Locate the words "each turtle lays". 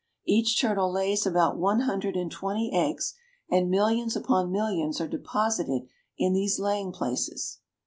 0.25-1.27